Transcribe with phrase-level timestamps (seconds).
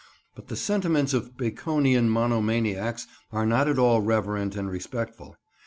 [0.33, 5.37] But the sentiments of Baconian mono maniacs are not at all reverent and respectful.